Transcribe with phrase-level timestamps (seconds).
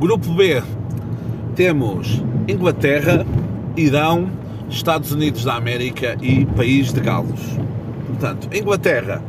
[0.00, 0.62] grupo B
[1.54, 3.26] temos Inglaterra,
[3.76, 4.30] Irão,
[4.70, 7.40] Estados Unidos da América e País de Galos.
[8.06, 9.22] Portanto, Inglaterra.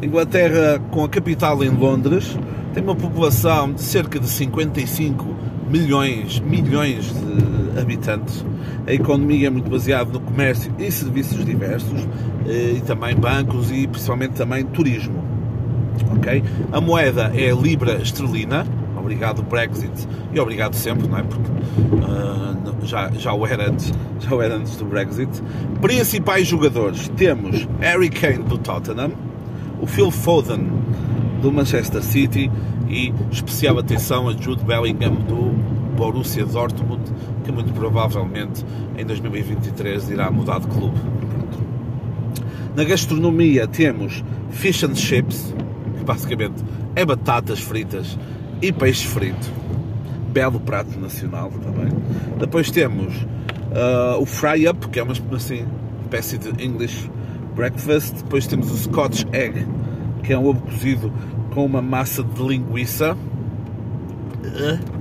[0.00, 2.38] Inglaterra, com a capital em Londres,
[2.72, 5.26] tem uma população de cerca de 55
[5.68, 8.46] milhões, milhões de habitantes.
[8.86, 12.06] A economia é muito baseada no comércio e serviços diversos,
[12.46, 15.24] eh, e também bancos e principalmente também turismo.
[16.16, 16.44] Ok?
[16.70, 18.64] A moeda é a libra esterlina,
[18.98, 21.22] obrigado Brexit e obrigado sempre, não é?
[21.22, 25.42] Porque uh, já, já, o era antes, já o era antes do Brexit.
[25.80, 29.12] Principais jogadores: temos Harry Kane do Tottenham,
[29.80, 30.68] o Phil Foden
[31.40, 32.50] do Manchester City
[32.88, 35.52] e especial atenção a Jude Bellingham do
[35.96, 37.02] Borussia Dortmund,
[37.44, 38.64] que muito provavelmente
[38.96, 40.98] em 2023 irá mudar de clube.
[42.74, 45.52] Na gastronomia temos Fish and Chips,
[45.98, 48.16] que basicamente é batatas fritas
[48.60, 49.50] e peixe frito.
[50.32, 51.88] Belo prato nacional também.
[52.38, 55.64] Depois temos uh, o Fry Up, que é uma assim,
[56.02, 57.10] espécie de English
[57.54, 58.14] breakfast.
[58.16, 59.66] Depois temos o Scotch Egg,
[60.22, 61.12] que é um ovo cozido
[61.54, 63.16] com uma massa de linguiça.
[64.44, 64.98] Uh,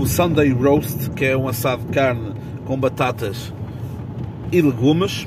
[0.00, 2.32] o Sunday Roast, que é um assado de carne
[2.64, 3.52] com batatas
[4.50, 5.26] e legumes.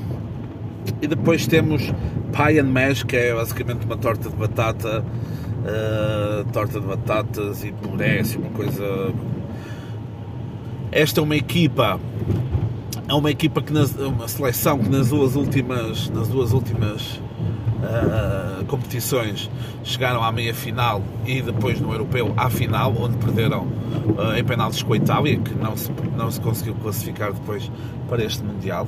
[1.02, 1.92] E depois temos
[2.32, 5.04] Pie and Mash, que é basicamente uma torta de batata
[5.66, 7.74] uh, torta de batatas e
[8.20, 9.12] assim, uma coisa.
[10.92, 12.00] Esta é uma equipa,
[13.08, 17.20] é uma equipa que nas, uma seleção que nas duas últimas, nas duas últimas
[17.82, 19.50] uh, competições
[19.82, 24.82] chegaram à meia final e depois no europeu à final, onde perderam uh, em penaltis
[24.82, 27.70] com a Itália, que não se, não se conseguiu classificar depois
[28.08, 28.86] para este Mundial.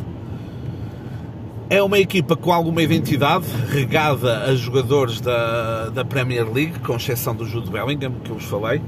[1.71, 7.35] É uma equipa com alguma identidade, regada a jogadores da, da Premier League, com exceção
[7.35, 8.81] do Jude Bellingham, que eu vos falei.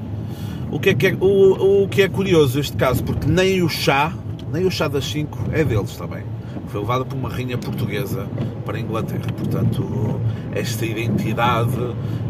[0.70, 3.68] O que, é que é, o, o que é curioso este caso, porque nem o
[3.68, 4.14] chá,
[4.50, 6.22] nem o chá das 5 é deles também.
[6.68, 8.26] Foi levado por uma rainha portuguesa
[8.64, 9.26] para a Inglaterra.
[9.36, 10.18] Portanto,
[10.54, 11.76] esta identidade,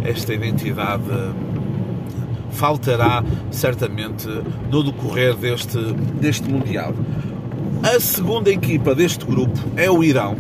[0.03, 1.05] esta identidade
[2.51, 3.23] faltará
[3.53, 4.27] certamente
[4.69, 5.79] no decorrer deste,
[6.21, 6.93] deste Mundial.
[7.83, 10.37] A segunda equipa deste grupo é o Irão.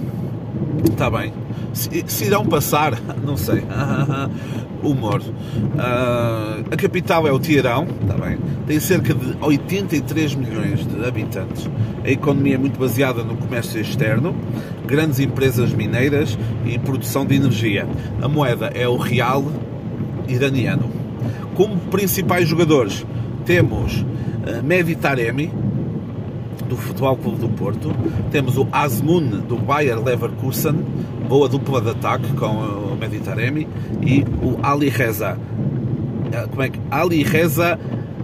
[0.84, 1.32] Está bem.
[1.72, 3.64] Se, se irão passar, não sei.
[4.82, 5.20] Humor.
[5.22, 8.38] Uh, a capital é o Teherão, está bem.
[8.66, 11.68] Tem cerca de 83 milhões de habitantes.
[12.04, 14.34] A economia é muito baseada no comércio externo,
[14.86, 17.86] grandes empresas mineiras e produção de energia.
[18.22, 19.44] A moeda é o real
[20.28, 20.90] iraniano.
[21.54, 23.04] Como principais jogadores
[23.44, 25.50] temos uh, Mehdi Taremi,
[26.70, 27.92] do Futebol Clube do Porto.
[28.30, 30.76] Temos o Asmun do Bayer Leverkusen,
[31.28, 33.68] boa dupla de ataque com o Meditaremi.
[34.00, 35.36] E o Ali Reza,
[36.32, 36.80] eh, como é que?
[36.90, 37.78] Ali Reza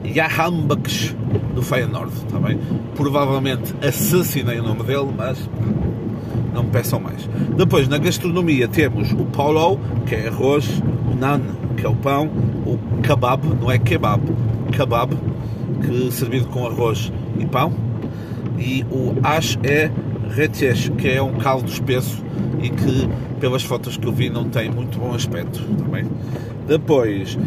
[0.05, 1.15] Yahambaksh
[1.55, 2.59] do Feyenoord, está bem?
[2.95, 5.39] Provavelmente assassinei o nome dele, mas
[6.55, 7.29] não me peçam mais.
[7.57, 11.41] Depois, na gastronomia, temos o polo, que é arroz, o nan,
[11.77, 12.31] que é o pão,
[12.65, 14.23] o kebab, não é kebab,
[14.71, 15.17] kebab,
[15.85, 17.86] que servido com arroz e pão,
[18.59, 19.91] e o Ash é
[20.31, 22.23] Retesh, que é um caldo espesso
[22.63, 23.09] e que,
[23.41, 26.07] pelas fotos que eu vi, não tem muito bom aspecto também.
[26.67, 27.39] Depois,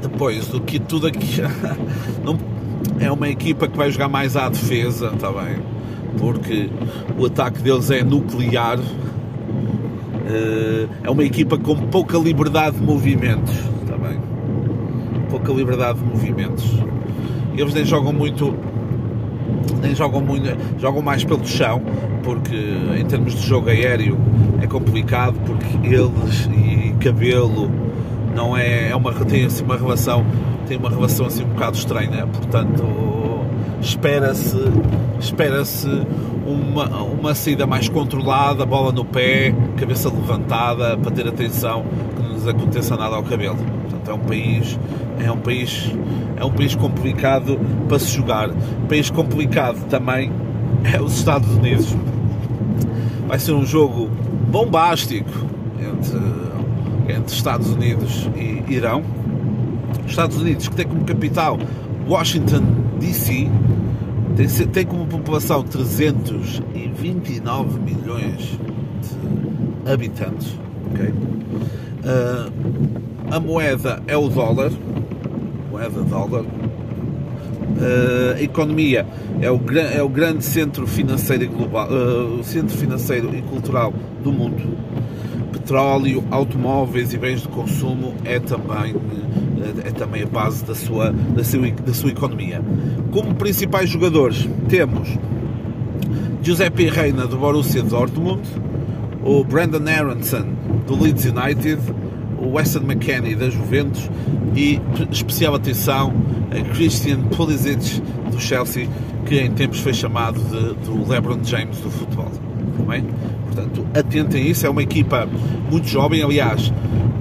[0.00, 1.40] depois do que tudo aqui
[2.24, 2.38] não,
[2.98, 5.58] é uma equipa que vai jogar mais à defesa também,
[6.18, 6.68] porque
[7.18, 8.78] o ataque deles é nuclear.
[10.28, 13.54] Eh, é uma equipa com pouca liberdade de movimentos
[13.86, 14.20] também,
[15.28, 16.64] pouca liberdade de movimentos.
[17.56, 18.54] Eles nem jogam muito
[19.82, 21.82] nem jogam muito, jogam mais pelo chão,
[22.22, 22.56] porque
[22.98, 24.18] em termos de jogo aéreo
[24.60, 27.70] é complicado, porque eles e cabelo
[28.34, 30.24] não é, é uma, tem assim uma relação,
[30.66, 32.84] tem uma relação assim um bocado estranha, portanto
[33.80, 34.58] espera-se
[35.18, 35.88] espera-se
[36.46, 41.84] uma, uma saída mais controlada, bola no pé, cabeça levantada, para ter atenção
[42.40, 43.56] nos aconteça nada ao cabelo.
[43.56, 44.78] Portanto, é um país
[45.18, 45.92] é um país
[46.36, 48.50] é um país complicado para se jogar.
[48.88, 50.32] País complicado também
[50.84, 51.94] é os Estados Unidos.
[53.28, 54.10] Vai ser um jogo
[54.50, 55.30] bombástico
[55.78, 56.18] entre,
[57.14, 59.04] entre Estados Unidos e Irão.
[60.06, 61.58] Estados Unidos que tem como capital
[62.08, 62.62] Washington
[62.98, 63.48] DC
[64.36, 68.58] tem, tem como população 329 milhões
[69.84, 70.56] de habitantes.
[70.92, 71.12] Okay?
[72.00, 72.50] Uh,
[73.30, 74.70] a moeda é o dólar,
[75.70, 76.42] moeda dólar.
[76.42, 79.06] Uh, a economia
[79.40, 79.60] é o,
[79.94, 83.92] é o grande centro financeiro e global, uh, centro financeiro e cultural
[84.22, 84.76] do mundo.
[85.52, 88.94] Petróleo, automóveis e bens de consumo é também
[89.84, 92.62] é também a base da sua, da sua, da sua economia.
[93.10, 95.08] Como principais jogadores temos
[96.42, 98.40] Giuseppe Reina do Borussia Dortmund,
[99.22, 100.46] o Brandon Aronson
[100.86, 101.80] do Leeds United,
[102.38, 104.10] o Weston McKennie da Juventus
[104.54, 104.80] e
[105.10, 106.12] especial atenção
[106.50, 108.00] a Christian Pulisic
[108.30, 108.88] do Chelsea,
[109.26, 112.49] que em tempos foi chamado de, do LeBron James do futebol.
[112.80, 113.04] Também?
[113.46, 115.28] Portanto, atentem a isso, é uma equipa
[115.70, 116.72] muito jovem, aliás,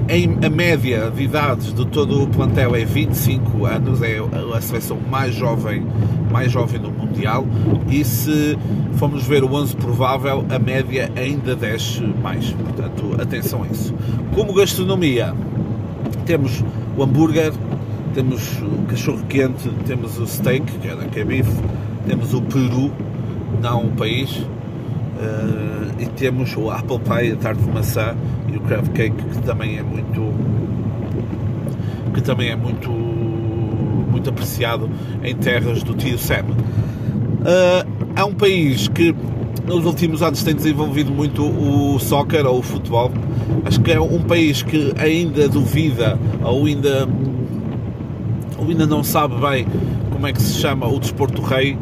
[0.07, 4.17] em a média de idades de todo o plantel é 25 anos, é
[4.55, 5.85] a seleção mais jovem,
[6.31, 7.45] mais jovem do Mundial,
[7.87, 8.57] e se
[8.95, 12.51] formos ver o 11 provável, a média ainda desce mais.
[12.51, 13.93] Portanto, atenção a isso.
[14.33, 15.33] Como gastronomia,
[16.25, 16.63] temos
[16.97, 17.53] o hambúrguer,
[18.15, 21.51] temos o cachorro quente, temos o steak, que é, é bife,
[22.07, 22.91] temos o peru,
[23.61, 24.41] não o país,
[25.99, 28.15] e temos o apple pie, a tarte de maçã
[28.51, 30.33] e o crab cake, que também é muito
[32.13, 34.89] que também é muito muito apreciado
[35.23, 36.45] em terras do tio Sam.
[38.15, 39.15] É um país que
[39.65, 43.11] nos últimos anos tem desenvolvido muito o soccer ou o futebol.
[43.65, 47.07] Acho que é um país que ainda duvida ou ainda,
[48.57, 49.67] ou ainda não sabe bem
[50.11, 51.77] como é que se chama o desporto rei.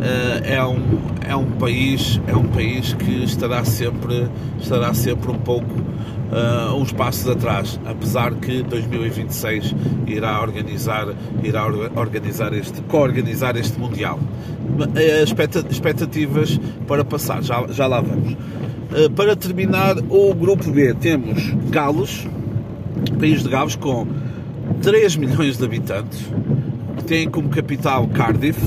[0.00, 0.78] Eh, é um,
[1.28, 4.28] é um país é um país que estará sempre
[4.60, 9.74] estará sempre um pouco uh, uns passos atrás apesar que 2026
[10.06, 11.08] irá organizar
[11.42, 14.18] irá organizar este co-organizar este mundial.
[14.94, 18.32] Eh, expectativas para passar já já lá vamos.
[18.32, 22.26] Uh, para terminar o grupo B temos Galos
[23.18, 24.06] país de Galos com
[24.82, 26.26] 3 milhões de habitantes
[26.96, 28.60] que tem como capital Cardiff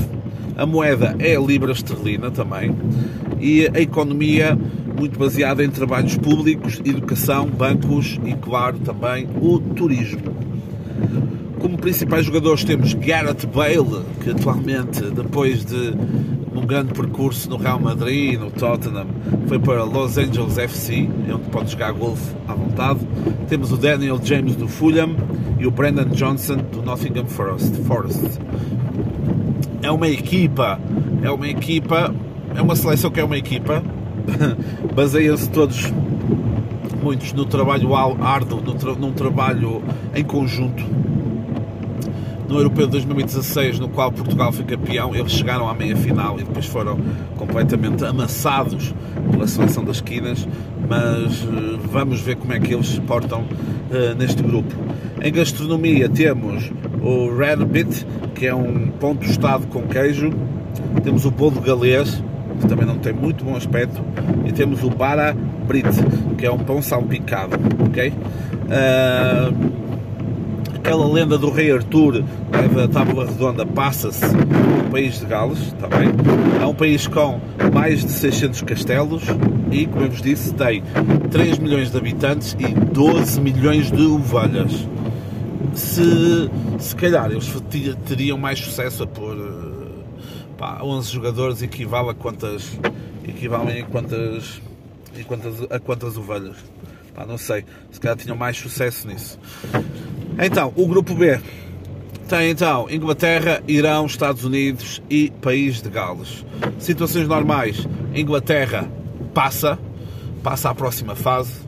[0.56, 2.74] a moeda é a libra esterlina também
[3.38, 4.58] e a economia
[4.98, 10.34] muito baseada em trabalhos públicos, educação, bancos e, claro, também o turismo.
[11.60, 15.94] Como principais jogadores temos Gareth Bale, que atualmente, depois de
[16.54, 19.06] um grande percurso no Real Madrid e no Tottenham,
[19.46, 23.00] foi para Los Angeles FC, onde pode jogar golfe à vontade.
[23.48, 25.14] Temos o Daniel James do Fulham
[25.58, 27.74] e o Brandon Johnson do Nottingham Forest.
[27.82, 28.38] Forest
[29.86, 30.80] é uma equipa,
[31.22, 32.12] é uma equipa,
[32.54, 33.82] é uma seleção que é uma equipa,
[34.94, 35.92] baseia-se todos,
[37.00, 40.82] muitos, no trabalho árduo, no tra num trabalho em conjunto.
[42.48, 46.66] No Europeu de 2016, no qual Portugal foi campeão, eles chegaram à meia-final e depois
[46.66, 46.98] foram
[47.36, 48.94] completamente amassados
[49.30, 50.46] pela seleção das esquinas,
[50.88, 54.74] mas uh, vamos ver como é que eles se portam uh, neste grupo.
[55.22, 56.70] Em gastronomia temos
[57.02, 60.30] o Red Bit, que é um pão tostado com queijo.
[61.02, 62.22] Temos o bolo galês,
[62.60, 64.02] que também não tem muito bom aspecto.
[64.44, 65.34] E temos o Bara
[65.66, 65.88] Brit,
[66.36, 68.12] que é um pão salpicado, ok?
[68.12, 69.54] Uh,
[70.74, 72.22] aquela lenda do rei Arthur
[72.74, 76.08] da Tábua Redonda passa-se no país de Gales, está bem?
[76.60, 77.40] É um país com
[77.72, 79.22] mais de 600 castelos
[79.70, 80.82] e, como eu vos disse, tem
[81.30, 84.86] 3 milhões de habitantes e 12 milhões de ovelhas
[85.76, 87.52] se, se calhar eles
[88.06, 89.36] teriam mais sucesso a pôr
[90.56, 92.78] pá, 11 jogadores equivale a quantas
[93.28, 94.60] equivalem a quantas,
[95.18, 96.56] a quantas, a quantas ovelhas.
[97.14, 99.38] Pá, não sei, se calhar tinham mais sucesso nisso.
[100.38, 101.40] Então, o grupo B.
[102.28, 106.44] Tem então Inglaterra, Irão, Estados Unidos e País de Gales.
[106.78, 108.90] Situações normais, Inglaterra
[109.32, 109.78] passa
[110.42, 111.65] passa à próxima fase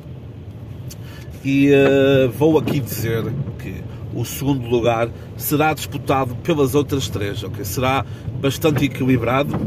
[1.48, 3.24] e uh, vou aqui dizer
[3.58, 3.82] que
[4.14, 7.64] o segundo lugar será disputado pelas outras três, ok?
[7.64, 8.04] Será
[8.38, 9.58] bastante equilibrado,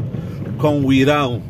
[0.60, 1.42] com o Irão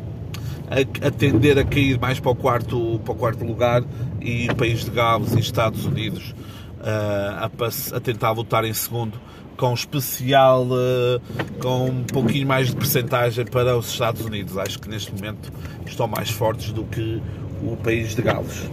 [0.70, 3.84] a, a tender a cair mais para o quarto, para o quarto lugar
[4.22, 6.34] e o país de Gales e Estados Unidos
[6.80, 7.50] uh,
[7.92, 9.20] a, a, tentar lutar em segundo,
[9.58, 11.20] com especial, uh,
[11.60, 14.56] com um pouquinho mais de percentagem para os Estados Unidos.
[14.56, 15.52] Acho que neste momento
[15.84, 17.20] estão mais fortes do que
[17.62, 18.70] o país de Gales.